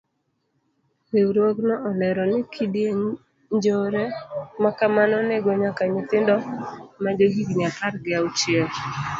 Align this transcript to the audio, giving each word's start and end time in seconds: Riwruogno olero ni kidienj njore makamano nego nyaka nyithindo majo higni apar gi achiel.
Riwruogno 1.11 1.75
olero 1.89 2.23
ni 2.31 2.39
kidienj 2.53 3.03
njore 3.55 4.03
makamano 4.63 5.17
nego 5.29 5.49
nyaka 5.61 5.83
nyithindo 5.91 6.35
majo 7.03 7.25
higni 7.33 7.63
apar 7.69 7.93
gi 8.03 8.11
achiel. 8.21 8.67